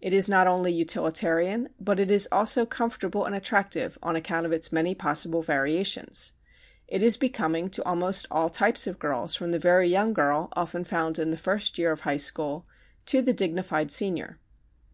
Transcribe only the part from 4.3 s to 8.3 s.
of its many possible variations. It is becoming to almost